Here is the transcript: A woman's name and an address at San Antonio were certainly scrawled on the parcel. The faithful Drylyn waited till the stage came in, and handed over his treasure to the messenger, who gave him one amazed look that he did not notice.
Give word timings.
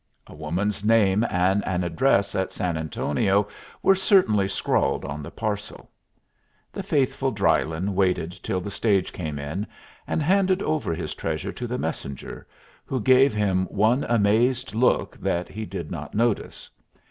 A 0.25 0.33
woman's 0.33 0.83
name 0.83 1.23
and 1.29 1.63
an 1.63 1.83
address 1.83 2.33
at 2.33 2.51
San 2.51 2.75
Antonio 2.75 3.47
were 3.83 3.93
certainly 3.93 4.47
scrawled 4.47 5.05
on 5.05 5.21
the 5.21 5.29
parcel. 5.29 5.91
The 6.73 6.81
faithful 6.81 7.31
Drylyn 7.31 7.93
waited 7.93 8.31
till 8.41 8.61
the 8.61 8.71
stage 8.71 9.13
came 9.13 9.37
in, 9.37 9.67
and 10.07 10.23
handed 10.23 10.63
over 10.63 10.95
his 10.95 11.13
treasure 11.13 11.51
to 11.53 11.67
the 11.67 11.77
messenger, 11.77 12.47
who 12.83 12.99
gave 12.99 13.35
him 13.35 13.65
one 13.67 14.03
amazed 14.09 14.73
look 14.73 15.17
that 15.17 15.47
he 15.49 15.67
did 15.67 15.91
not 15.91 16.15
notice. 16.15 16.67